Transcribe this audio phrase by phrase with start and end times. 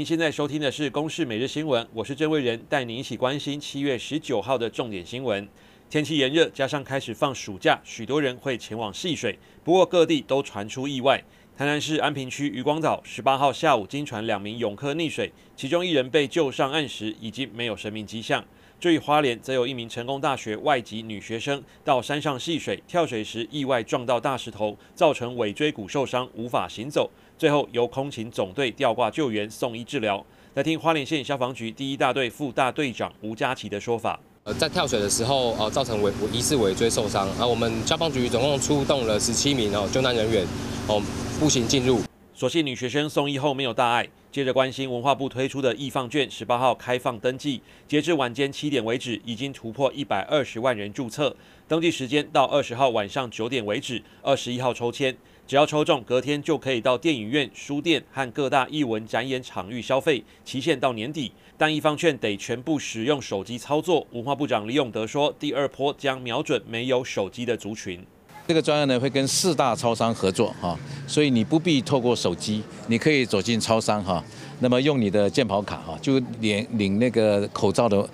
[0.00, 5.46] 您现在收听的是《公视每日新闻》，我是郑伟仁，带您一起关心七月十九号的重点新闻。
[5.90, 9.38] 天气炎热，加上开始放暑假，许多人会前往戏水。
[9.62, 11.22] 不过各地都传出意外，
[11.54, 18.42] 台南市安平区渔光岛十八号下午经传两名泳客溺水，其中一人被救上岸时已经没有生命迹象。
[18.80, 27.10] 至于花莲，则有一名成功大学外籍女学生到山上戏水，跳水时意外撞到大石头，造成尾椎骨受伤，无法行走。
[27.36, 30.24] 最后由空勤总队吊挂救援，送医治疗。
[30.54, 37.28] 来听花莲县消防局第一大队副大队长吴佳琪的说法：呃，在跳水的时候，呃，造成尾疑似尾椎受伤。
[37.38, 40.46] 啊我们消防局总共出动了十七名哦救难人员，
[40.88, 41.02] 哦
[41.38, 42.00] 步行进入。
[42.40, 44.08] 所幸女学生送医后没有大碍。
[44.32, 51.36] 接着关心文化部推出的艺放券，十八号开放登记，截至晚间七点为止，已经突破一百二十万人注册。
[51.68, 55.14] 登记时间到二十号晚上九点为止，二十一号抽签，
[55.46, 61.32] 只要抽中，隔天就可以到电影院、书店和各大艺文展演场域消费，期限到年底。
[61.58, 64.06] 但艺放券得全部使用手机操作。
[64.12, 68.02] 文化部长李永德说，第二波将瞄准没有手机的族群。
[68.50, 74.20] 这个专案呢会跟四大超商合作哈，所以你不必透过手机，你可以走进超商哈，
[74.58, 78.10] 那么用你的健跑卡哈，就领领那个口罩的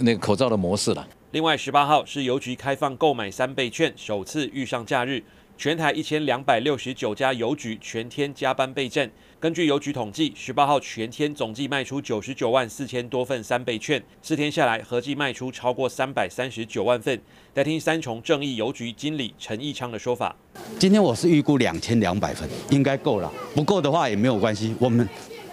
[0.00, 1.08] 那个口罩的模式了。
[1.30, 5.24] 另外，十八号是邮局开放购买三倍券，首次遇上假日。
[5.60, 9.10] 全台一千两百六十九家邮局全天加班备战。
[9.38, 17.20] 根据邮局统计，十八号全天总计卖出九十九万四千多份三倍券，四天下来合计卖出超过三百三十九万份。
[17.52, 20.34] 来听三重正义邮局经理陈义昌的说法：
[20.78, 23.30] 今天我是预估两千两百份，应该够了。
[23.54, 25.06] 不够的话也没有关系，我们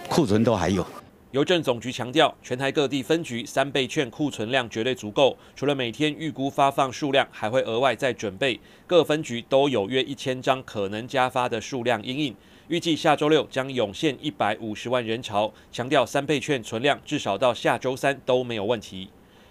[0.07, 0.87] 库存都还有。
[1.31, 5.37] 邮政总局强调，全台各地分局三倍券库存量绝对足够。
[5.57, 8.57] 除了每天预估发放数量，还会额外再准备。
[8.87, 12.35] 各分局都有约一千张可能加发的数量因应。
[12.69, 15.53] 预计下周六将涌现一百五十万人潮。
[15.69, 19.09] 强调三倍券存量至少到下周三都没有问题。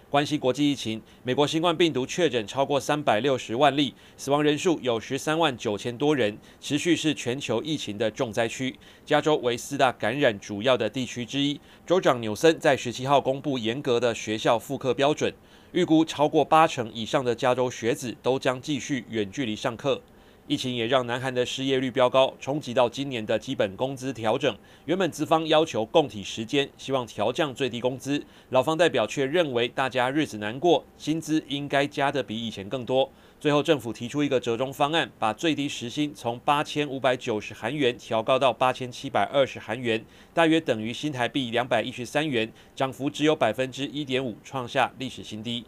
[0.09, 8.73] 关系国际疫情，美国新冠病毒确诊超过三百六十万例，死亡人数有十三万九千多人，持续是全球疫情的重灾区。
[9.05, 15.33] 加州为四大感染主要的地区之一，州长纽森在十七号公布严格的学校复课标准，
[15.73, 20.01] 预估超过八成以上的加州学子都将继续远距离上课。
[20.47, 24.55] 疫情也让南韩的失业率飙高，冲击到今年的基本工资调整。
[24.85, 33.11] 原本资方要求供体时间，希望调降最低工资，劳方代表却认为大家日子难过，薪资应该加得比以前更多。
[33.41, 40.03] 最后政府提出一个折中方案，把最低时薪从八千五百九十韩元调高到八千七百二十韩元，
[40.33, 45.65] 大约等于新台币两百一十三元，涨幅只有百分之一点五，创下历史新低。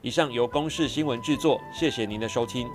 [0.00, 2.66] 以上由公视新闻制作，谢谢您的收听。